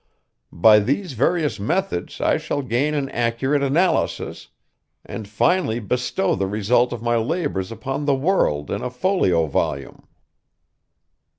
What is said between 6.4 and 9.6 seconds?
result of my labors upon the world in a folio